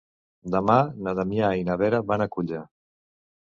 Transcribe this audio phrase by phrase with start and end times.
[0.53, 0.77] Demà
[1.07, 2.65] na Damià i na Vera van a Culla.